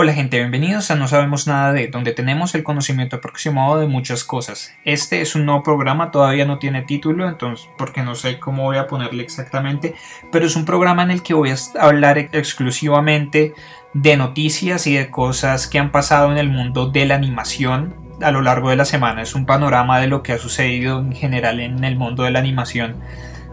Hola 0.00 0.12
gente, 0.12 0.36
bienvenidos 0.36 0.92
a 0.92 0.94
No 0.94 1.08
Sabemos 1.08 1.48
Nada 1.48 1.72
de, 1.72 1.88
donde 1.88 2.12
tenemos 2.12 2.54
el 2.54 2.62
conocimiento 2.62 3.16
aproximado 3.16 3.80
de 3.80 3.88
muchas 3.88 4.22
cosas. 4.22 4.72
Este 4.84 5.20
es 5.22 5.34
un 5.34 5.44
nuevo 5.44 5.64
programa, 5.64 6.12
todavía 6.12 6.44
no 6.44 6.60
tiene 6.60 6.82
título, 6.82 7.28
entonces 7.28 7.68
porque 7.76 8.04
no 8.04 8.14
sé 8.14 8.38
cómo 8.38 8.62
voy 8.62 8.76
a 8.76 8.86
ponerle 8.86 9.24
exactamente, 9.24 9.96
pero 10.30 10.46
es 10.46 10.54
un 10.54 10.64
programa 10.64 11.02
en 11.02 11.10
el 11.10 11.24
que 11.24 11.34
voy 11.34 11.50
a 11.50 11.56
hablar 11.80 12.16
exclusivamente 12.16 13.54
de 13.92 14.16
noticias 14.16 14.86
y 14.86 14.94
de 14.94 15.10
cosas 15.10 15.66
que 15.66 15.80
han 15.80 15.90
pasado 15.90 16.30
en 16.30 16.38
el 16.38 16.48
mundo 16.48 16.88
de 16.88 17.04
la 17.04 17.16
animación 17.16 17.96
a 18.22 18.30
lo 18.30 18.40
largo 18.40 18.70
de 18.70 18.76
la 18.76 18.84
semana. 18.84 19.22
Es 19.22 19.34
un 19.34 19.46
panorama 19.46 19.98
de 19.98 20.06
lo 20.06 20.22
que 20.22 20.32
ha 20.32 20.38
sucedido 20.38 21.00
en 21.00 21.12
general 21.12 21.58
en 21.58 21.82
el 21.82 21.96
mundo 21.96 22.22
de 22.22 22.30
la 22.30 22.38
animación 22.38 22.98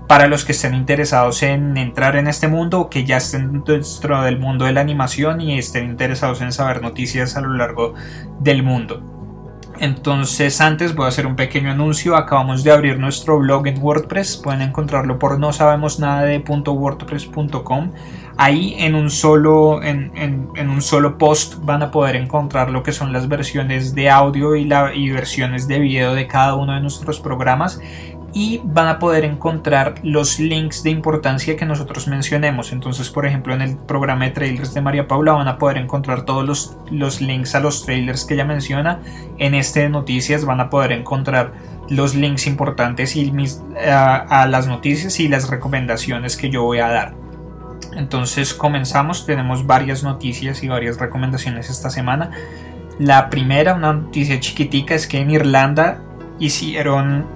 para 0.07 0.27
los 0.27 0.45
que 0.45 0.51
estén 0.51 0.75
interesados 0.75 1.41
en 1.43 1.77
entrar 1.77 2.15
en 2.15 2.27
este 2.27 2.47
mundo 2.47 2.89
que 2.89 3.05
ya 3.05 3.17
estén 3.17 3.63
dentro 3.63 4.21
del 4.21 4.39
mundo 4.39 4.65
de 4.65 4.73
la 4.73 4.81
animación 4.81 5.41
y 5.41 5.57
estén 5.57 5.85
interesados 5.85 6.41
en 6.41 6.51
saber 6.51 6.81
noticias 6.81 7.35
a 7.37 7.41
lo 7.41 7.53
largo 7.53 7.93
del 8.39 8.63
mundo. 8.63 9.01
Entonces 9.79 10.61
antes 10.61 10.95
voy 10.95 11.05
a 11.05 11.09
hacer 11.09 11.27
un 11.27 11.35
pequeño 11.35 11.71
anuncio, 11.71 12.15
acabamos 12.15 12.63
de 12.63 12.71
abrir 12.71 12.97
nuestro 12.97 13.39
blog 13.39 13.67
en 13.67 13.81
WordPress, 13.81 14.37
pueden 14.37 14.61
encontrarlo 14.61 15.19
por 15.19 15.37
no 15.37 15.51
sabemos 15.51 15.99
nada 15.99 16.23
de 16.23 16.39
.wordpress.com. 16.39 17.91
Ahí 18.37 18.75
en 18.79 18.95
un, 18.95 19.09
solo, 19.09 19.81
en, 19.81 20.49
un 20.57 20.81
solo 20.81 21.17
post 21.17 21.55
van 21.61 21.83
a 21.83 21.91
poder 21.91 22.17
encontrar 22.17 22.69
lo 22.69 22.83
que 22.83 22.91
son 22.91 23.13
las 23.13 23.29
versiones 23.29 23.95
de 23.95 24.09
audio 24.09 24.55
y, 24.57 24.69
y 24.93 25.09
versiones 25.09 25.67
de 25.67 25.79
video 25.79 26.13
de 26.13 26.27
cada 26.27 26.55
uno 26.55 26.73
de 26.73 26.81
nuestros 26.81 27.19
programas 27.21 27.79
y 28.35 28.59
van 28.65 28.89
a 28.89 28.99
poder 28.99 29.23
encontrar 29.23 29.95
los 30.03 30.39
links 30.39 30.83
de 30.83 30.89
importancia 30.89 31.55
que 31.55 31.65
nosotros 31.65 32.09
mencionemos. 32.09 32.73
Entonces, 32.73 33.09
por 33.09 33.25
ejemplo, 33.25 33.53
en 33.53 33.61
el 33.61 33.77
programa 33.77 34.25
de 34.25 34.31
trailers 34.31 34.73
de 34.73 34.81
María 34.81 35.07
Paula 35.07 35.31
van 35.31 35.47
a 35.47 35.57
poder 35.57 35.77
encontrar 35.77 36.25
todos 36.25 36.45
los, 36.45 36.77
los 36.91 37.21
links 37.21 37.55
a 37.55 37.61
los 37.61 37.85
trailers 37.85 38.25
que 38.25 38.33
ella 38.33 38.43
menciona. 38.43 38.99
En 39.37 39.55
este 39.55 39.83
de 39.83 39.89
noticias 39.89 40.43
van 40.43 40.59
a 40.59 40.69
poder 40.69 40.91
encontrar 40.91 41.53
los 41.87 42.13
links 42.13 42.45
importantes 42.45 43.15
y 43.15 43.31
a, 43.89 44.45
las 44.49 44.67
noticias 44.67 45.17
y 45.21 45.29
las 45.29 45.49
recomendaciones 45.49 46.35
que 46.35 46.49
yo 46.49 46.63
voy 46.63 46.79
a 46.79 46.89
dar. 46.89 47.13
Entonces 47.95 48.53
comenzamos, 48.53 49.25
tenemos 49.25 49.65
varias 49.65 50.03
noticias 50.03 50.61
y 50.61 50.67
varias 50.67 50.99
recomendaciones 50.99 51.69
esta 51.69 51.89
semana. 51.89 52.31
La 52.99 53.29
primera, 53.29 53.75
una 53.75 53.93
noticia 53.93 54.41
chiquitica, 54.41 54.93
es 54.93 55.07
que 55.07 55.19
en 55.21 55.31
Irlanda 55.31 56.01
hicieron 56.37 57.34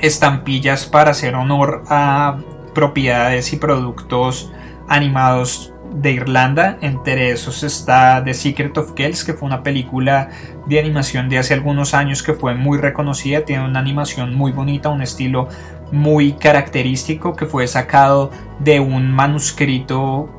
estampillas 0.00 0.86
para 0.86 1.10
hacer 1.10 1.34
honor 1.34 1.82
a 1.88 2.38
propiedades 2.74 3.52
y 3.52 3.56
productos 3.56 4.52
animados 4.88 5.72
de 5.92 6.12
Irlanda. 6.12 6.78
Entre 6.80 7.30
esos 7.30 7.62
está 7.62 8.22
The 8.24 8.34
Secret 8.34 8.76
of 8.78 8.92
Kells, 8.92 9.24
que 9.24 9.34
fue 9.34 9.46
una 9.46 9.62
película 9.62 10.30
de 10.66 10.78
animación 10.78 11.28
de 11.28 11.38
hace 11.38 11.54
algunos 11.54 11.94
años 11.94 12.22
que 12.22 12.34
fue 12.34 12.54
muy 12.54 12.78
reconocida. 12.78 13.44
Tiene 13.44 13.64
una 13.64 13.80
animación 13.80 14.34
muy 14.34 14.52
bonita, 14.52 14.88
un 14.88 15.02
estilo 15.02 15.48
muy 15.90 16.32
característico 16.32 17.34
que 17.34 17.46
fue 17.46 17.66
sacado 17.66 18.30
de 18.58 18.80
un 18.80 19.10
manuscrito 19.10 20.30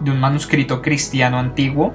de 0.00 0.10
un 0.12 0.20
manuscrito 0.20 0.82
cristiano 0.82 1.38
antiguo. 1.38 1.92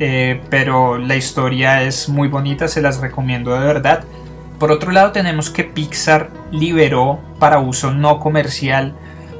Eh, 0.00 0.40
pero 0.48 0.96
la 0.98 1.16
historia 1.16 1.82
es 1.82 2.08
muy 2.08 2.28
bonita, 2.28 2.68
se 2.68 2.80
las 2.80 3.00
recomiendo 3.00 3.52
de 3.52 3.66
verdad. 3.66 4.04
Por 4.58 4.72
otro 4.72 4.90
lado 4.90 5.12
tenemos 5.12 5.50
que 5.50 5.64
Pixar 5.64 6.30
liberó 6.50 7.20
para 7.38 7.60
uso 7.60 7.92
no 7.92 8.18
comercial 8.18 8.94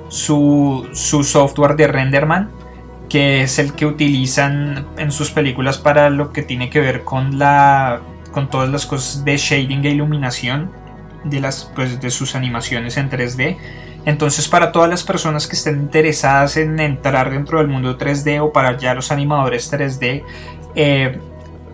su, 0.08 0.88
software 0.92 1.76
de 1.76 1.88
Renderman, 1.88 2.50
que 3.08 3.42
es 3.42 3.58
el 3.58 3.72
que 3.72 3.86
utilizan 3.86 4.86
en 4.96 5.10
sus 5.10 5.30
películas 5.30 5.78
para 5.78 6.10
lo 6.10 6.32
que 6.32 6.42
tiene 6.42 6.70
que 6.70 6.80
ver 6.80 7.04
con, 7.04 7.38
la, 7.38 8.00
con 8.32 8.48
todas 8.48 8.68
las 8.68 8.86
cosas 8.86 9.24
de 9.24 9.36
shading 9.36 9.84
e 9.84 9.90
iluminación 9.90 10.70
de, 11.24 11.40
las, 11.40 11.70
pues, 11.74 12.00
de 12.00 12.10
sus 12.10 12.34
animaciones 12.34 12.96
en 12.96 13.10
3D. 13.10 13.56
Entonces 14.04 14.46
para 14.48 14.70
todas 14.70 14.88
las 14.88 15.02
personas 15.02 15.46
que 15.46 15.56
estén 15.56 15.80
interesadas 15.80 16.56
en 16.56 16.78
entrar 16.78 17.30
dentro 17.30 17.58
del 17.58 17.68
mundo 17.68 17.98
3D 17.98 18.40
o 18.40 18.52
para 18.52 18.76
ya 18.76 18.94
los 18.94 19.10
animadores 19.10 19.70
3D, 19.72 20.22
eh, 20.76 21.18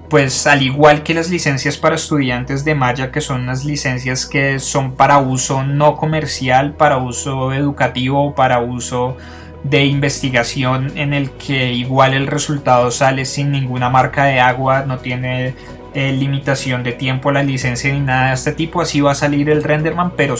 pues 0.09 0.47
al 0.47 0.62
igual 0.62 1.03
que 1.03 1.15
las 1.15 1.31
licencias 1.31 1.78
para 1.78 1.97
estudiantes 1.97 2.65
de 2.65 2.75
Maya, 2.75 3.10
que 3.10 3.20
son 3.20 3.42
unas 3.42 3.65
licencias 3.65 4.26
que 4.26 4.59
son 4.59 4.92
para 4.92 5.19
uso 5.19 5.65
no 5.65 5.97
comercial, 5.97 6.75
para 6.75 6.98
uso 6.98 7.53
educativo, 7.53 8.34
para 8.34 8.60
uso 8.60 9.16
de 9.64 9.87
investigación 9.87 10.93
en 10.97 11.14
el 11.14 11.31
que 11.31 11.72
igual 11.72 12.12
el 12.12 12.26
resultado 12.26 12.91
sale 12.91 13.25
sin 13.25 13.50
ninguna 13.50 13.88
marca 13.88 14.25
de 14.26 14.38
agua, 14.38 14.84
no 14.87 14.98
tiene 14.98 15.54
eh, 15.94 16.12
limitación 16.12 16.82
de 16.82 16.93
tiempo 16.93 17.32
la 17.32 17.43
licencia 17.43 17.93
ni 17.93 18.00
nada 18.00 18.28
de 18.28 18.34
este 18.34 18.53
tipo, 18.53 18.82
así 18.82 19.00
va 19.00 19.12
a 19.12 19.14
salir 19.14 19.48
el 19.48 19.62
Renderman, 19.62 20.12
pero 20.16 20.34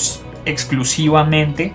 exclusivamente 0.44 1.72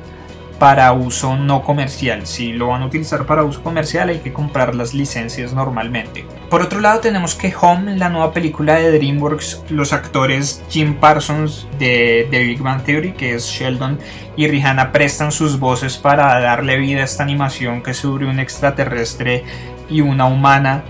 para 0.60 0.92
uso 0.92 1.38
no 1.38 1.64
comercial. 1.64 2.28
Si 2.28 2.52
lo 2.52 2.68
van 2.68 2.84
a 2.84 2.86
utilizar 2.86 3.26
para 3.26 3.44
uso 3.44 3.64
comercial 3.64 4.10
hay 4.10 4.20
que 4.20 4.34
comprar 4.34 4.76
las 4.76 4.94
licencias 4.94 5.54
normalmente. 5.54 6.26
Por 6.50 6.62
otro 6.62 6.82
lado 6.82 7.00
tenemos 7.00 7.36
que 7.36 7.54
Home, 7.60 7.96
la 7.98 8.10
nueva 8.10 8.34
película 8.34 8.76
de 8.76 8.92
DreamWorks, 8.92 9.64
los 9.70 9.94
actores 9.94 10.64
Jim 10.70 10.96
Parsons 10.96 11.68
de 11.80 12.28
The 12.30 12.40
Big 12.40 12.62
Bang 12.62 12.84
Theory, 12.84 13.14
que 13.14 13.36
es 13.36 13.46
Sheldon, 13.46 14.00
y 14.36 14.48
Rihanna 14.48 14.92
prestan 14.92 15.32
sus 15.32 15.60
voces 15.60 15.98
para 15.98 16.40
darle 16.40 16.78
vida 16.78 17.02
a 17.02 17.06
esta 17.06 17.24
animación 17.24 17.82
que 17.82 17.94
sobre 17.94 18.26
un 18.26 18.40
extraterrestre 18.40 19.44
y 19.90 20.02
una 20.02 20.26
humana 20.26 20.84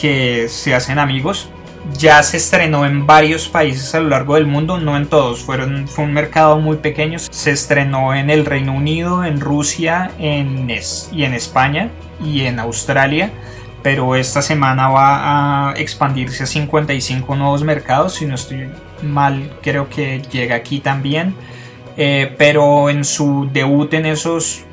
que 0.00 0.48
se 0.48 0.74
hacen 0.74 0.98
amigos 0.98 1.50
ya 1.96 2.22
se 2.22 2.36
estrenó 2.36 2.84
en 2.84 3.06
varios 3.06 3.48
países 3.48 3.94
a 3.94 4.00
lo 4.00 4.08
largo 4.08 4.34
del 4.34 4.46
mundo, 4.46 4.78
no 4.78 4.96
en 4.96 5.06
todos, 5.06 5.40
fueron, 5.40 5.88
fue 5.88 6.04
un 6.04 6.12
mercado 6.12 6.58
muy 6.58 6.76
pequeño. 6.76 7.18
Se 7.18 7.50
estrenó 7.50 8.14
en 8.14 8.30
el 8.30 8.44
Reino 8.44 8.72
Unido, 8.72 9.24
en 9.24 9.40
Rusia 9.40 10.10
en 10.18 10.68
y 11.12 11.24
en 11.24 11.34
España 11.34 11.90
y 12.22 12.42
en 12.42 12.58
Australia, 12.58 13.30
pero 13.82 14.16
esta 14.16 14.42
semana 14.42 14.88
va 14.88 15.70
a 15.70 15.74
expandirse 15.74 16.44
a 16.44 16.46
55 16.46 17.36
nuevos 17.36 17.64
mercados, 17.64 18.14
si 18.14 18.26
no 18.26 18.34
estoy 18.34 18.68
mal 19.02 19.52
creo 19.62 19.88
que 19.88 20.20
llega 20.30 20.56
aquí 20.56 20.80
también, 20.80 21.34
eh, 21.96 22.34
pero 22.36 22.90
en 22.90 23.04
su 23.04 23.48
debut 23.52 23.94
en 23.94 24.06
esos, 24.06 24.64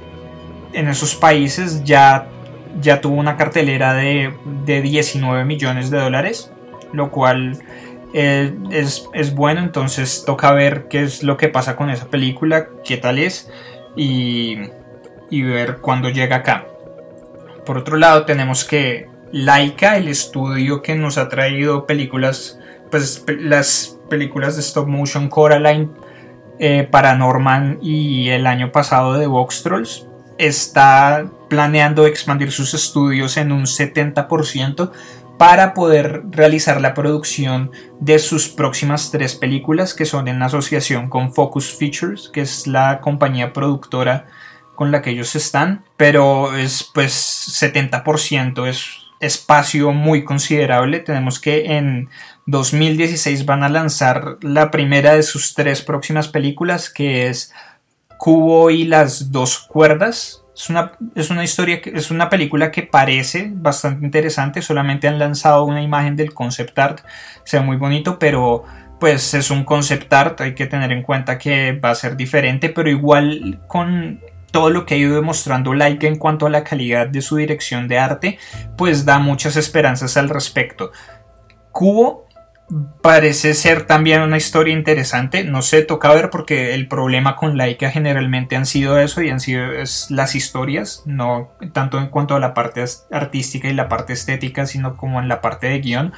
en 0.73 0.89
esos 0.89 1.15
países 1.15 1.83
ya, 1.83 2.27
ya 2.81 2.99
tuvo 2.99 3.15
una 3.15 3.37
cartelera 3.37 3.93
de, 3.93 4.33
de 4.65 4.81
19 4.81 5.45
millones 5.45 5.89
de 5.89 5.99
dólares 5.99 6.51
lo 6.95 7.11
cual 7.11 7.59
eh, 8.13 8.53
es, 8.71 9.35
bueno, 9.35 9.61
entonces 9.61 10.23
toca 10.25 10.51
ver 10.53 10.87
qué 10.89 11.03
es 11.03 11.23
lo 11.23 11.37
que 11.37 11.49
pasa 11.49 11.75
con 11.75 11.89
esa 11.89 12.07
película, 12.07 12.69
qué 12.83 12.97
tal 12.97 13.19
es 13.19 13.51
y, 13.95 14.57
y 15.29 15.41
ver 15.41 15.77
cuándo 15.77 16.09
llega 16.09 16.37
acá. 16.37 16.67
Por 17.65 17.77
otro 17.77 17.97
lado 17.97 18.25
tenemos 18.25 18.63
que 18.63 19.09
Laika, 19.31 19.97
el 19.97 20.07
estudio 20.07 20.81
que 20.81 20.95
nos 20.95 21.17
ha 21.17 21.27
traído 21.27 21.85
películas, 21.85 22.59
pues 22.89 23.25
las 23.27 23.97
películas 24.09 24.55
de 24.55 24.61
stop 24.61 24.87
motion 24.87 25.27
Coraline, 25.27 25.89
eh, 26.59 26.87
Paranorman 26.89 27.79
y 27.81 28.29
el 28.29 28.47
año 28.47 28.71
pasado 28.71 29.15
de 29.15 29.27
Vox 29.27 29.61
Trolls, 29.61 30.07
está 30.37 31.29
planeando 31.49 32.05
expandir 32.05 32.51
sus 32.51 32.73
estudios 32.73 33.37
en 33.37 33.51
un 33.51 33.63
70% 33.63 34.91
para 35.37 35.73
poder 35.73 36.23
realizar 36.29 36.79
la 36.79 36.93
producción 36.93 37.71
de 37.99 38.19
sus 38.19 38.47
próximas 38.47 39.11
tres 39.11 39.35
películas 39.35 39.93
que 39.93 40.05
son 40.05 40.27
en 40.27 40.41
asociación 40.41 41.09
con 41.09 41.33
Focus 41.33 41.75
Features, 41.77 42.29
que 42.29 42.41
es 42.41 42.67
la 42.67 43.01
compañía 43.01 43.53
productora 43.53 44.27
con 44.75 44.91
la 44.91 45.01
que 45.01 45.11
ellos 45.11 45.35
están, 45.35 45.85
pero 45.97 46.55
es 46.55 46.89
pues 46.93 47.13
70% 47.61 48.67
es 48.67 49.05
espacio 49.19 49.91
muy 49.91 50.23
considerable. 50.23 50.99
Tenemos 50.99 51.39
que 51.39 51.77
en 51.77 52.09
2016 52.45 53.45
van 53.45 53.63
a 53.63 53.69
lanzar 53.69 54.37
la 54.41 54.71
primera 54.71 55.15
de 55.15 55.23
sus 55.23 55.53
tres 55.53 55.81
próximas 55.81 56.27
películas 56.27 56.89
que 56.89 57.27
es 57.27 57.53
Cubo 58.17 58.69
y 58.69 58.85
las 58.85 59.31
dos 59.31 59.59
cuerdas, 59.59 60.44
es 60.55 60.69
una, 60.69 60.93
es 61.15 61.29
una 61.29 61.43
historia, 61.43 61.81
es 61.83 62.11
una 62.11 62.29
película 62.29 62.71
que 62.71 62.83
parece 62.83 63.51
bastante 63.53 64.05
interesante, 64.05 64.61
solamente 64.61 65.07
han 65.07 65.19
lanzado 65.19 65.65
una 65.65 65.81
imagen 65.81 66.15
del 66.15 66.33
concept 66.33 66.79
art, 66.79 67.01
se 67.43 67.59
ve 67.59 67.65
muy 67.65 67.75
bonito, 67.75 68.17
pero 68.17 68.63
pues 68.99 69.33
es 69.33 69.51
un 69.51 69.65
concept 69.65 70.11
art, 70.13 70.39
hay 70.39 70.55
que 70.55 70.65
tener 70.65 70.93
en 70.93 71.03
cuenta 71.03 71.37
que 71.37 71.73
va 71.73 71.89
a 71.89 71.95
ser 71.95 72.15
diferente, 72.15 72.69
pero 72.69 72.89
igual 72.89 73.59
con 73.67 74.21
todo 74.51 74.69
lo 74.69 74.85
que 74.85 74.93
ha 74.93 74.97
ido 74.97 75.15
demostrando 75.15 75.73
Laika 75.73 76.07
en 76.07 76.17
cuanto 76.17 76.45
a 76.45 76.49
la 76.49 76.63
calidad 76.63 77.07
de 77.07 77.21
su 77.21 77.35
dirección 77.35 77.89
de 77.89 77.99
arte, 77.99 78.39
pues 78.77 79.03
da 79.03 79.19
muchas 79.19 79.57
esperanzas 79.57 80.15
al 80.15 80.29
respecto. 80.29 80.93
Cubo 81.73 82.24
parece 83.01 83.53
ser 83.53 83.85
también 83.85 84.21
una 84.21 84.37
historia 84.37 84.73
interesante. 84.73 85.43
No 85.43 85.61
sé, 85.61 85.83
toca 85.83 86.13
ver 86.13 86.29
porque 86.29 86.73
el 86.73 86.87
problema 86.87 87.35
con 87.35 87.57
Laika 87.57 87.91
generalmente 87.91 88.55
han 88.55 88.65
sido 88.65 88.99
eso 88.99 89.21
y 89.21 89.29
han 89.29 89.39
sido 89.39 89.67
las 90.09 90.35
historias, 90.35 91.03
no 91.05 91.51
tanto 91.73 91.99
en 91.99 92.07
cuanto 92.07 92.35
a 92.35 92.39
la 92.39 92.53
parte 92.53 92.83
artística 93.11 93.67
y 93.67 93.73
la 93.73 93.89
parte 93.89 94.13
estética, 94.13 94.65
sino 94.65 94.97
como 94.97 95.19
en 95.19 95.27
la 95.27 95.41
parte 95.41 95.67
de 95.67 95.79
guion. 95.79 96.13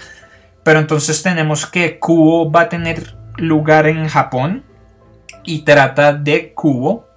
Pero 0.63 0.79
entonces 0.79 1.21
tenemos 1.23 1.65
que 1.65 1.99
Kubo 1.99 2.51
va 2.51 2.61
a 2.61 2.69
tener 2.69 3.15
lugar 3.37 3.87
en 3.87 4.07
Japón 4.07 4.63
y 5.43 5.59
trata 5.59 6.13
de 6.13 6.53
Kubo, 6.53 7.07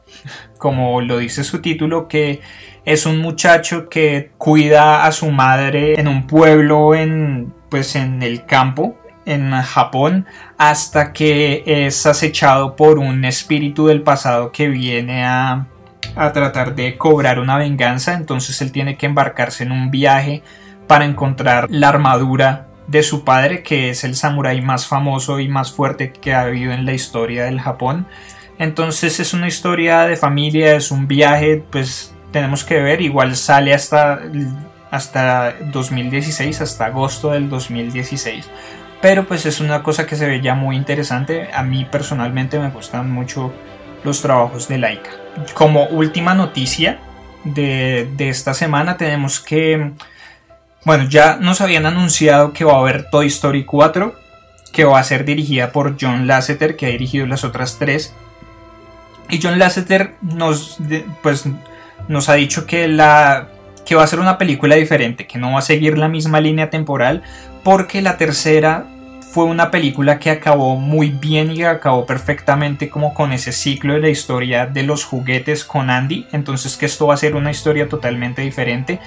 como 0.59 1.01
lo 1.01 1.19
dice 1.19 1.45
su 1.45 1.61
título, 1.61 2.09
que 2.09 2.41
es 2.85 3.07
un 3.07 3.19
muchacho 3.19 3.89
que 3.89 4.33
cuida 4.39 5.05
a 5.05 5.13
su 5.13 5.31
madre 5.31 6.01
en 6.01 6.09
un 6.09 6.27
pueblo 6.27 6.95
en 6.95 7.55
pues 7.71 7.95
en 7.95 8.23
el 8.23 8.47
campo 8.47 9.00
en 9.31 9.53
Japón 9.63 10.27
hasta 10.59 11.13
que 11.13 11.63
es 11.67 12.05
acechado 12.07 12.75
por 12.77 12.99
un 12.99 13.25
espíritu 13.25 13.87
del 13.87 14.03
pasado 14.03 14.51
que 14.51 14.69
viene 14.69 15.25
a, 15.25 15.67
a 16.17 16.33
tratar 16.33 16.75
de 16.75 16.97
cobrar 16.99 17.39
una 17.39 17.57
venganza. 17.57 18.15
Entonces 18.15 18.61
él 18.61 18.73
tiene 18.73 18.97
que 18.97 19.07
embarcarse 19.07 19.65
en 19.65 19.73
un 19.73 19.91
viaje 19.91 20.43
para 20.87 21.05
encontrar 21.05 21.67
la 21.71 21.89
armadura 21.89 22.67
de 22.89 23.05
su 23.05 23.25
padre 23.25 23.63
que 23.63 23.91
es 23.91 24.03
el 24.03 24.17
samurái 24.17 24.61
más 24.63 24.89
famoso 24.89 25.39
y 25.39 25.47
más 25.49 25.71
fuerte 25.71 26.11
que 26.13 26.35
ha 26.35 26.41
habido 26.41 26.73
en 26.73 26.85
la 26.85 26.93
historia 26.93 27.45
del 27.45 27.61
Japón. 27.61 28.09
Entonces 28.59 29.21
es 29.21 29.33
una 29.33 29.47
historia 29.47 30.01
de 30.03 30.17
familia 30.17 30.75
es 30.75 30.91
un 30.91 31.07
viaje 31.07 31.63
pues 31.71 32.15
tenemos 32.33 32.65
que 32.65 32.83
ver. 32.83 33.01
Igual 33.01 33.37
sale 33.37 33.73
hasta 33.73 34.21
hasta 34.91 35.55
2016 35.73 36.61
hasta 36.61 36.87
agosto 36.87 37.31
del 37.31 37.49
2016 37.49 38.51
pero 39.01 39.27
pues 39.27 39.47
es 39.47 39.61
una 39.61 39.83
cosa 39.83 40.07
que 40.07 40.17
se 40.17 40.27
ve 40.27 40.41
ya 40.41 40.55
muy 40.55 40.77
interesante. 40.77 41.49
A 41.53 41.63
mí 41.63 41.87
personalmente 41.91 42.59
me 42.59 42.71
gustan 42.71 43.11
mucho 43.11 43.53
los 44.05 44.21
trabajos 44.21 44.69
de 44.69 44.79
Laika. 44.79 45.11
Como 45.55 45.85
última 45.87 46.35
noticia 46.35 47.01
de, 47.45 48.09
esta 48.19 48.55
semana 48.55 48.97
tenemos 48.97 49.41
que... 49.41 49.93
Bueno, 50.85 51.05
ya 51.09 51.37
nos 51.37 51.61
habían 51.61 51.87
anunciado 51.87 52.53
que 52.53 52.65
va 52.65 52.75
a 52.75 52.81
haber 52.81 53.11
Toy 53.11 53.27
Story 53.27 53.65
4, 53.65 54.15
que 54.73 54.85
va 54.85 54.99
a 54.99 55.05
ser 55.05 55.25
dirigida 55.25 55.73
por 55.73 55.97
John 56.01 56.27
Lasseter, 56.27 56.77
que 56.77 56.87
ha 56.87 56.91
dirigido 56.91 57.27
las 57.27 57.45
otras 57.45 57.79
tres. 57.79 58.15
Y 59.29 59.41
John 59.43 59.59
Lasseter 59.59 60.15
nos, 60.23 60.79
pues, 61.23 61.45
nos 62.09 62.29
ha 62.29 62.35
dicho 62.35 62.67
que, 62.67 62.89
la, 62.89 63.49
que 63.91 63.97
va 63.97 64.05
a 64.05 64.07
ser 64.07 64.21
una 64.21 64.39
película 64.39 64.77
diferente, 64.77 65.27
que 65.27 65.37
no 65.37 65.55
va 65.55 65.59
a 65.59 65.63
seguir 65.63 65.99
la 65.99 66.07
misma 66.07 66.41
línea 66.41 66.71
temporal, 66.71 67.25
porque 67.65 68.03
la 68.03 68.19
tercera 68.19 68.87
fue 69.21 69.43
una 69.47 69.73
película 69.73 70.21
que 70.21 70.31
acabó 70.31 70.77
muy 70.77 71.09
bien 71.09 71.51
y 71.51 71.65
acabó 71.65 72.07
perfectamente 72.07 72.89
como 72.89 73.15
con 73.15 73.33
ese 73.33 73.51
ciclo 73.51 73.95
de 73.95 73.99
la 73.99 74.09
historia 74.09 74.67
de 74.67 74.85
los 74.85 75.05
juguetes 75.05 75.65
con 75.65 75.91
Andy, 75.91 76.29
entonces 76.31 76.77
que 76.77 76.87
esto 76.87 77.09
va 77.09 77.15
a 77.15 77.17
ser 77.17 77.35
una 77.35 77.51
historia 77.51 77.89
totalmente 77.89 78.43
diferente, 78.43 79.01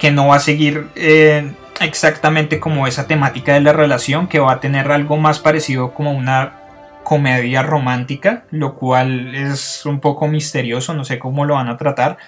que 0.00 0.10
no 0.10 0.26
va 0.26 0.34
a 0.34 0.40
seguir 0.40 0.88
eh, 0.96 1.52
exactamente 1.80 2.58
como 2.58 2.88
esa 2.88 3.06
temática 3.06 3.54
de 3.54 3.60
la 3.60 3.72
relación, 3.72 4.26
que 4.26 4.40
va 4.40 4.54
a 4.54 4.58
tener 4.58 4.90
algo 4.90 5.16
más 5.16 5.38
parecido 5.38 5.94
como 5.94 6.10
una 6.10 6.54
comedia 7.04 7.62
romántica, 7.62 8.42
lo 8.50 8.74
cual 8.74 9.32
es 9.36 9.86
un 9.86 10.00
poco 10.00 10.26
misterioso, 10.26 10.92
no 10.92 11.04
sé 11.04 11.20
cómo 11.20 11.44
lo 11.44 11.54
van 11.54 11.68
a 11.68 11.76
tratar, 11.76 12.18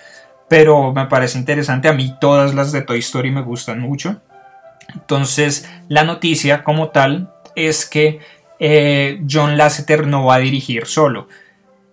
pero 0.55 0.93
me 0.93 1.07
parece 1.07 1.37
interesante, 1.37 1.89
a 1.89 1.93
mí 1.93 2.15
todas 2.21 2.55
las 2.55 2.71
de 2.71 2.83
Toy 2.83 3.01
Story 3.01 3.33
me 3.33 3.43
gustan 3.43 3.81
mucho. 3.81 4.23
Entonces, 4.95 5.69
la 5.89 6.05
noticia 6.05 6.63
como 6.63 6.91
tal 6.91 7.35
es 7.57 7.85
que 7.87 8.21
eh, 8.61 9.21
John 9.29 9.59
Lasseter 9.59 10.07
no 10.07 10.27
va 10.27 10.37
a 10.37 10.39
dirigir 10.39 10.87
solo. 10.87 11.27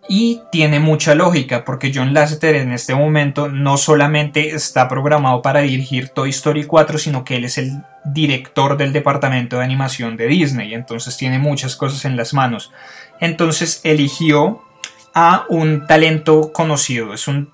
Y 0.07 0.41
tiene 0.51 0.79
mucha 0.79 1.15
lógica 1.15 1.65
porque 1.65 1.91
John 1.91 2.13
Lasseter 2.13 2.53
en 2.53 2.71
este 2.71 2.93
momento 2.93 3.49
no 3.49 3.77
solamente 3.77 4.53
está 4.53 4.87
programado 4.87 5.41
para 5.41 5.61
dirigir 5.61 6.09
Toy 6.09 6.29
Story 6.29 6.65
4, 6.65 6.99
sino 6.99 7.23
que 7.23 7.37
él 7.37 7.45
es 7.45 7.57
el 7.57 7.81
director 8.05 8.77
del 8.77 8.93
departamento 8.93 9.57
de 9.57 9.63
animación 9.63 10.17
de 10.17 10.27
Disney, 10.27 10.75
entonces 10.75 11.17
tiene 11.17 11.39
muchas 11.39 11.75
cosas 11.75 12.05
en 12.05 12.15
las 12.15 12.35
manos. 12.35 12.71
Entonces 13.19 13.81
eligió 13.83 14.61
a 15.15 15.45
un 15.49 15.87
talento 15.87 16.53
conocido, 16.53 17.15
es 17.15 17.27
un 17.27 17.49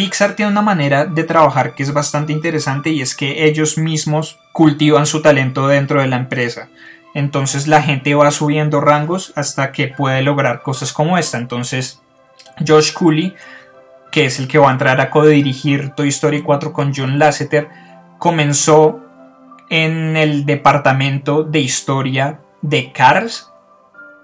Pixar 0.00 0.32
tiene 0.34 0.50
una 0.50 0.62
manera 0.62 1.04
de 1.04 1.24
trabajar 1.24 1.74
que 1.74 1.82
es 1.82 1.92
bastante 1.92 2.32
interesante 2.32 2.88
y 2.88 3.02
es 3.02 3.14
que 3.14 3.44
ellos 3.44 3.76
mismos 3.76 4.38
cultivan 4.50 5.04
su 5.04 5.20
talento 5.20 5.68
dentro 5.68 6.00
de 6.00 6.06
la 6.06 6.16
empresa. 6.16 6.70
Entonces 7.12 7.68
la 7.68 7.82
gente 7.82 8.14
va 8.14 8.30
subiendo 8.30 8.80
rangos 8.80 9.34
hasta 9.36 9.72
que 9.72 9.88
puede 9.88 10.22
lograr 10.22 10.62
cosas 10.62 10.94
como 10.94 11.18
esta. 11.18 11.36
Entonces 11.36 12.00
Josh 12.66 12.94
Cooley, 12.94 13.34
que 14.10 14.24
es 14.24 14.38
el 14.38 14.48
que 14.48 14.56
va 14.56 14.70
a 14.70 14.72
entrar 14.72 15.02
a 15.02 15.10
codirigir 15.10 15.90
Toy 15.90 16.08
Story 16.08 16.40
4 16.40 16.72
con 16.72 16.94
John 16.96 17.18
Lasseter, 17.18 17.68
comenzó 18.16 19.04
en 19.68 20.16
el 20.16 20.46
departamento 20.46 21.42
de 21.42 21.60
historia 21.60 22.40
de 22.62 22.90
Cars 22.92 23.50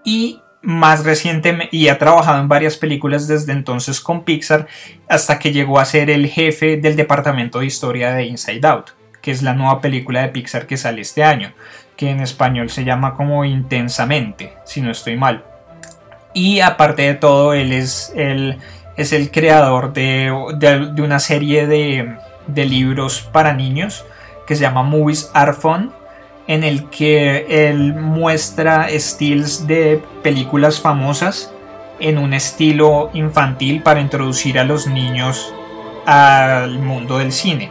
y 0.06 0.40
más 0.62 1.04
recientemente 1.04 1.74
y 1.76 1.88
ha 1.88 1.98
trabajado 1.98 2.40
en 2.40 2.48
varias 2.48 2.76
películas 2.76 3.28
desde 3.28 3.52
entonces 3.52 4.00
con 4.00 4.24
Pixar 4.24 4.66
hasta 5.08 5.38
que 5.38 5.52
llegó 5.52 5.78
a 5.78 5.84
ser 5.84 6.10
el 6.10 6.26
jefe 6.28 6.76
del 6.76 6.96
departamento 6.96 7.60
de 7.60 7.66
historia 7.66 8.12
de 8.12 8.24
Inside 8.24 8.66
Out, 8.66 8.90
que 9.20 9.30
es 9.30 9.42
la 9.42 9.54
nueva 9.54 9.80
película 9.80 10.22
de 10.22 10.28
Pixar 10.28 10.66
que 10.66 10.76
sale 10.76 11.02
este 11.02 11.22
año, 11.22 11.52
que 11.96 12.10
en 12.10 12.20
español 12.20 12.70
se 12.70 12.84
llama 12.84 13.14
como 13.14 13.44
Intensamente, 13.44 14.54
si 14.64 14.80
no 14.80 14.90
estoy 14.90 15.16
mal. 15.16 15.44
Y 16.34 16.60
aparte 16.60 17.02
de 17.02 17.14
todo, 17.14 17.54
él 17.54 17.72
es 17.72 18.12
el, 18.14 18.58
es 18.96 19.12
el 19.12 19.30
creador 19.30 19.92
de, 19.92 20.32
de, 20.58 21.02
una 21.02 21.18
serie 21.18 21.66
de, 21.66 22.16
de 22.46 22.64
libros 22.66 23.22
para 23.32 23.54
niños 23.54 24.04
que 24.46 24.54
se 24.54 24.62
llama 24.62 24.82
Movies 24.82 25.30
Are 25.32 25.54
Fun 25.54 25.92
en 26.46 26.64
el 26.64 26.88
que 26.88 27.68
él 27.68 27.94
muestra 27.94 28.88
estilos 28.88 29.66
de 29.66 30.02
películas 30.22 30.80
famosas 30.80 31.52
en 31.98 32.18
un 32.18 32.34
estilo 32.34 33.10
infantil 33.14 33.82
para 33.82 34.00
introducir 34.00 34.58
a 34.58 34.64
los 34.64 34.86
niños 34.86 35.52
al 36.04 36.78
mundo 36.78 37.18
del 37.18 37.32
cine. 37.32 37.70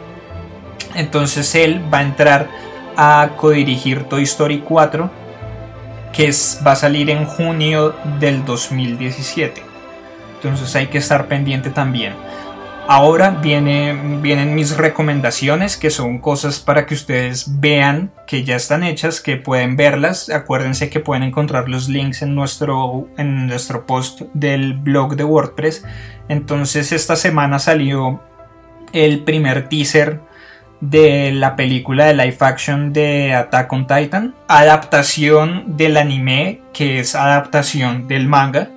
Entonces 0.94 1.54
él 1.54 1.82
va 1.92 1.98
a 1.98 2.02
entrar 2.02 2.48
a 2.96 3.30
codirigir 3.36 4.04
Toy 4.04 4.22
Story 4.22 4.60
4 4.60 5.10
que 6.12 6.30
va 6.66 6.72
a 6.72 6.76
salir 6.76 7.10
en 7.10 7.26
junio 7.26 7.94
del 8.18 8.44
2017. 8.44 9.62
Entonces 10.36 10.74
hay 10.74 10.86
que 10.86 10.98
estar 10.98 11.28
pendiente 11.28 11.70
también. 11.70 12.14
Ahora 12.88 13.30
vienen 13.30 14.54
mis 14.54 14.76
recomendaciones, 14.76 15.76
que 15.76 15.90
son 15.90 16.18
cosas 16.18 16.60
para 16.60 16.86
que 16.86 16.94
ustedes 16.94 17.60
vean 17.60 18.12
que 18.28 18.44
ya 18.44 18.54
están 18.54 18.84
hechas, 18.84 19.20
que 19.20 19.36
pueden 19.36 19.76
verlas. 19.76 20.30
Acuérdense 20.30 20.88
que 20.88 21.00
pueden 21.00 21.24
encontrar 21.24 21.68
los 21.68 21.88
links 21.88 22.22
en 22.22 22.36
nuestro, 22.36 23.08
en 23.16 23.48
nuestro 23.48 23.86
post 23.86 24.22
del 24.34 24.74
blog 24.74 25.16
de 25.16 25.24
WordPress. 25.24 25.84
Entonces 26.28 26.92
esta 26.92 27.16
semana 27.16 27.58
salió 27.58 28.22
el 28.92 29.24
primer 29.24 29.68
teaser 29.68 30.20
de 30.80 31.32
la 31.32 31.56
película 31.56 32.06
de 32.06 32.14
live 32.14 32.36
action 32.38 32.92
de 32.92 33.34
Attack 33.34 33.72
on 33.72 33.88
Titan, 33.88 34.34
adaptación 34.46 35.76
del 35.76 35.96
anime, 35.96 36.60
que 36.72 37.00
es 37.00 37.16
adaptación 37.16 38.06
del 38.06 38.28
manga, 38.28 38.70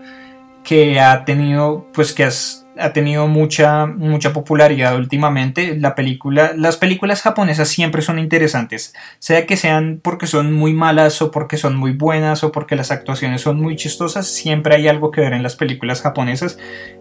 que 0.64 1.00
ha 1.00 1.26
tenido, 1.26 1.86
pues 1.94 2.14
que 2.14 2.24
has 2.24 2.59
ha 2.80 2.94
tenido 2.94 3.28
mucha, 3.28 3.86
mucha 3.86 4.34
popularidad 4.34 4.96
últimamente. 4.96 5.76
La 5.78 5.96
película, 5.96 6.54
las 6.56 6.78
películas 6.78 7.22
japonesas 7.22 7.68
siempre 7.68 8.02
son 8.02 8.20
interesantes, 8.20 8.94
sea 9.20 9.46
que 9.46 9.58
sean 9.58 10.00
porque 10.02 10.28
son 10.28 10.54
muy 10.54 10.74
malas 10.74 11.22
o 11.22 11.32
porque 11.32 11.58
son 11.58 11.76
muy 11.76 11.92
buenas 11.92 12.44
o 12.44 12.52
porque 12.52 12.76
las 12.76 12.92
actuaciones 12.92 13.42
son 13.42 13.62
muy 13.62 13.76
chistosas, 13.76 14.28
siempre 14.28 14.76
hay 14.76 14.88
algo 14.88 15.12
que 15.12 15.22
ver 15.22 15.34
en 15.34 15.44
las 15.44 15.56
películas 15.56 16.02
japonesas, 16.02 16.58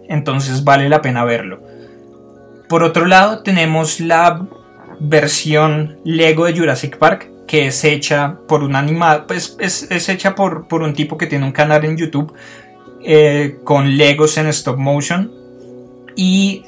entonces 0.07 0.63
vale 0.63 0.89
la 0.89 1.01
pena 1.01 1.23
verlo. 1.23 1.61
Por 2.67 2.83
otro 2.83 3.05
lado, 3.05 3.41
tenemos 3.41 3.99
la 3.99 4.45
versión 4.99 5.99
Lego 6.03 6.45
de 6.45 6.57
Jurassic 6.57 6.97
Park, 6.97 7.31
que 7.47 7.67
es 7.67 7.83
hecha 7.83 8.37
por 8.47 8.63
un 8.63 8.75
animado, 8.75 9.25
pues 9.25 9.57
es, 9.59 9.89
hecha 10.09 10.35
por, 10.35 10.67
por, 10.67 10.83
un 10.83 10.93
tipo 10.93 11.17
que 11.17 11.25
tiene 11.25 11.45
un 11.45 11.51
canal 11.51 11.83
en 11.83 11.97
YouTube 11.97 12.33
eh, 13.03 13.57
con 13.63 13.97
Legos 13.97 14.37
en 14.37 14.47
stop 14.47 14.77
motion 14.77 15.38
y 16.15 16.63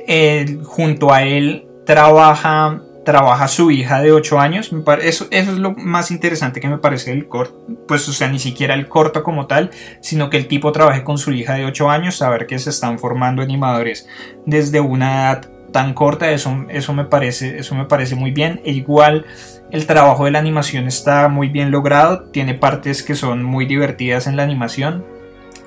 junto 0.64 1.14
a 1.14 1.24
él 1.24 1.68
trabaja, 1.86 2.82
trabaja 3.04 3.48
su 3.48 3.72
hija 3.72 4.02
de 4.02 4.12
8 4.12 4.40
años. 4.40 4.72
Eso, 5.02 5.28
eso 5.32 5.52
es 5.52 5.58
lo 5.58 5.74
más 5.74 6.12
interesante 6.12 6.60
que 6.60 6.70
me 6.70 6.78
parece 6.78 7.12
del 7.12 7.28
corto. 7.28 7.66
Pues, 7.88 8.08
o 8.08 8.14
sea, 8.14 8.30
ni 8.30 8.40
siquiera 8.40 8.74
el 8.74 8.88
corto 8.88 9.24
como 9.24 9.48
tal, 9.48 9.72
sino 10.02 10.30
que 10.30 10.38
el 10.38 10.48
tipo 10.48 10.72
trabaje 10.72 11.04
con 11.04 11.18
su 11.18 11.32
hija 11.32 11.56
de 11.56 11.66
8 11.66 11.90
años, 11.90 12.18
saber 12.18 12.48
que 12.48 12.60
se 12.60 12.70
están 12.70 13.00
formando 13.00 13.42
animadores 13.42 14.08
desde 14.46 14.80
una 14.80 15.32
edad 15.32 15.50
tan 15.72 15.94
corta, 15.94 16.32
eso, 16.32 16.66
eso, 16.70 16.94
me 16.94 17.06
parece, 17.06 17.58
eso 17.60 17.76
me 17.76 17.86
parece 17.86 18.16
muy 18.16 18.32
bien. 18.32 18.62
E 18.64 18.72
igual 18.72 19.26
el 19.72 19.86
trabajo 19.86 20.26
de 20.26 20.32
la 20.32 20.40
animación 20.40 20.88
está 20.88 21.28
muy 21.30 21.50
bien 21.50 21.72
logrado, 21.72 22.24
tiene 22.32 22.54
partes 22.54 23.04
que 23.04 23.16
son 23.16 23.44
muy 23.44 23.66
divertidas 23.66 24.28
en 24.28 24.36
la 24.36 24.44
animación, 24.44 25.06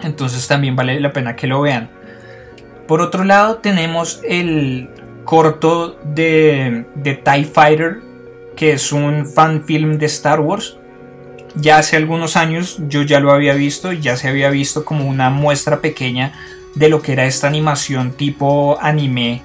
entonces 0.02 0.46
también 0.46 0.76
vale 0.76 1.00
la 1.00 1.12
pena 1.12 1.36
que 1.36 1.46
lo 1.46 1.60
vean. 1.60 1.90
Por 2.86 3.00
otro 3.00 3.24
lado 3.24 3.56
tenemos 3.56 4.20
el 4.24 4.90
corto 5.24 5.98
de, 6.04 6.84
de 6.94 7.14
TIE 7.14 7.44
Fighter, 7.44 8.00
que 8.56 8.72
es 8.72 8.92
un 8.92 9.26
fan 9.26 9.64
film 9.64 9.98
de 9.98 10.06
Star 10.06 10.40
Wars. 10.40 10.76
Ya 11.54 11.78
hace 11.78 11.96
algunos 11.96 12.36
años 12.36 12.78
yo 12.88 13.02
ya 13.02 13.20
lo 13.20 13.32
había 13.32 13.54
visto, 13.54 13.92
ya 13.92 14.16
se 14.16 14.28
había 14.28 14.50
visto 14.50 14.84
como 14.84 15.06
una 15.06 15.30
muestra 15.30 15.80
pequeña 15.80 16.32
de 16.74 16.88
lo 16.88 17.00
que 17.00 17.12
era 17.12 17.24
esta 17.24 17.46
animación 17.46 18.12
tipo 18.12 18.78
anime 18.80 19.42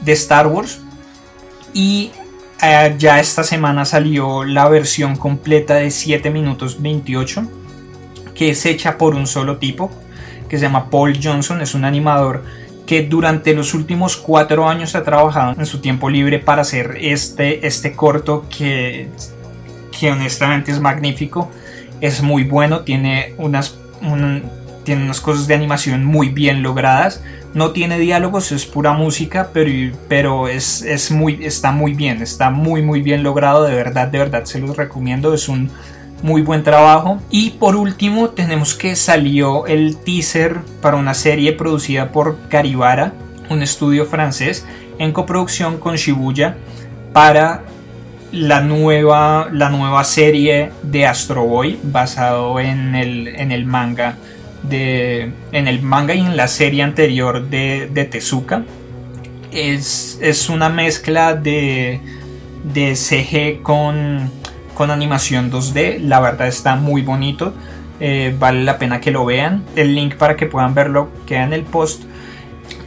de 0.00 0.12
Star 0.12 0.46
Wars. 0.46 0.80
Y 1.72 2.10
eh, 2.62 2.94
ya 2.98 3.20
esta 3.20 3.44
semana 3.44 3.84
salió 3.84 4.44
la 4.44 4.68
versión 4.68 5.16
completa 5.16 5.76
de 5.76 5.90
7 5.90 6.30
minutos 6.30 6.82
28, 6.82 7.44
que 8.34 8.50
es 8.50 8.66
hecha 8.66 8.98
por 8.98 9.14
un 9.14 9.26
solo 9.26 9.58
tipo, 9.58 9.90
que 10.50 10.58
se 10.58 10.64
llama 10.64 10.90
Paul 10.90 11.16
Johnson, 11.22 11.62
es 11.62 11.74
un 11.74 11.84
animador 11.84 12.42
que 12.84 13.04
durante 13.04 13.54
los 13.54 13.72
últimos 13.72 14.16
cuatro 14.16 14.68
años 14.68 14.96
ha 14.96 15.04
trabajado 15.04 15.54
en 15.56 15.64
su 15.64 15.80
tiempo 15.80 16.10
libre 16.10 16.40
para 16.40 16.62
hacer 16.62 16.96
este, 17.00 17.64
este 17.64 17.92
corto 17.92 18.46
que, 18.50 19.08
que 19.98 20.10
honestamente 20.10 20.72
es 20.72 20.80
magnífico, 20.80 21.48
es 22.00 22.20
muy 22.20 22.42
bueno, 22.42 22.80
tiene 22.80 23.32
unas, 23.38 23.78
tiene 24.82 25.04
unas 25.04 25.20
cosas 25.20 25.46
de 25.46 25.54
animación 25.54 26.04
muy 26.04 26.30
bien 26.30 26.64
logradas, 26.64 27.22
no 27.54 27.70
tiene 27.70 27.96
diálogos, 27.96 28.50
es 28.50 28.66
pura 28.66 28.92
música, 28.92 29.50
pero, 29.52 29.96
pero 30.08 30.48
es, 30.48 30.82
es 30.82 31.12
muy, 31.12 31.44
está 31.44 31.70
muy 31.70 31.94
bien, 31.94 32.22
está 32.22 32.50
muy 32.50 32.82
muy 32.82 33.02
bien 33.02 33.22
logrado, 33.22 33.62
de 33.62 33.74
verdad, 33.76 34.08
de 34.08 34.18
verdad 34.18 34.44
se 34.46 34.58
los 34.58 34.76
recomiendo, 34.76 35.32
es 35.32 35.48
un 35.48 35.70
muy 36.22 36.42
buen 36.42 36.62
trabajo. 36.62 37.20
Y 37.30 37.50
por 37.50 37.76
último 37.76 38.30
tenemos 38.30 38.74
que 38.74 38.96
salió 38.96 39.66
el 39.66 39.96
teaser 39.96 40.60
para 40.80 40.96
una 40.96 41.14
serie 41.14 41.52
producida 41.52 42.12
por 42.12 42.48
Caribara, 42.48 43.12
un 43.48 43.62
estudio 43.62 44.06
francés, 44.06 44.66
en 44.98 45.12
coproducción 45.12 45.78
con 45.78 45.96
Shibuya 45.96 46.56
para 47.12 47.64
la 48.32 48.60
nueva, 48.60 49.48
la 49.52 49.70
nueva 49.70 50.04
serie 50.04 50.70
de 50.82 51.06
Astro 51.06 51.44
Boy 51.44 51.78
basado 51.82 52.60
en 52.60 52.94
el, 52.94 53.28
en 53.28 53.50
el 53.50 53.66
manga 53.66 54.16
de, 54.62 55.32
en 55.52 55.68
el 55.68 55.82
manga 55.82 56.14
y 56.14 56.20
en 56.20 56.36
la 56.36 56.48
serie 56.48 56.82
anterior 56.82 57.48
de, 57.48 57.88
de 57.92 58.04
Tezuka. 58.04 58.64
Es, 59.50 60.18
es, 60.22 60.48
una 60.48 60.68
mezcla 60.68 61.34
de, 61.34 62.00
de 62.72 62.94
CG 62.94 63.62
con, 63.62 64.30
con 64.80 64.90
animación 64.90 65.52
2D. 65.52 65.98
La 65.98 66.20
verdad 66.20 66.48
está 66.48 66.74
muy 66.74 67.02
bonito. 67.02 67.52
Eh, 68.00 68.34
vale 68.38 68.64
la 68.64 68.78
pena 68.78 68.98
que 68.98 69.10
lo 69.10 69.26
vean. 69.26 69.62
El 69.76 69.94
link 69.94 70.14
para 70.14 70.36
que 70.36 70.46
puedan 70.46 70.72
verlo 70.72 71.10
queda 71.26 71.44
en 71.44 71.52
el 71.52 71.64
post. 71.64 72.04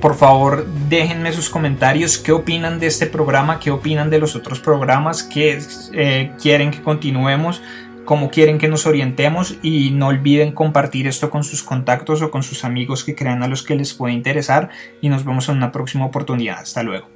Por 0.01 0.15
favor, 0.15 0.65
déjenme 0.89 1.31
sus 1.33 1.51
comentarios. 1.51 2.17
¿Qué 2.17 2.31
opinan 2.31 2.79
de 2.79 2.87
este 2.87 3.05
programa? 3.05 3.59
¿Qué 3.59 3.69
opinan 3.69 4.09
de 4.09 4.17
los 4.17 4.35
otros 4.35 4.59
programas? 4.59 5.21
¿Qué 5.21 5.59
eh, 5.93 6.31
quieren 6.41 6.71
que 6.71 6.81
continuemos? 6.81 7.61
¿Cómo 8.05 8.31
quieren 8.31 8.57
que 8.57 8.67
nos 8.67 8.87
orientemos? 8.87 9.59
Y 9.61 9.91
no 9.91 10.07
olviden 10.07 10.51
compartir 10.51 11.05
esto 11.05 11.29
con 11.29 11.43
sus 11.43 11.61
contactos 11.61 12.23
o 12.23 12.31
con 12.31 12.41
sus 12.41 12.65
amigos 12.65 13.03
que 13.03 13.13
crean 13.13 13.43
a 13.43 13.47
los 13.47 13.61
que 13.61 13.75
les 13.75 13.93
puede 13.93 14.15
interesar. 14.15 14.69
Y 14.99 15.09
nos 15.09 15.25
vemos 15.25 15.47
en 15.47 15.57
una 15.57 15.71
próxima 15.71 16.07
oportunidad. 16.07 16.57
Hasta 16.57 16.81
luego. 16.81 17.12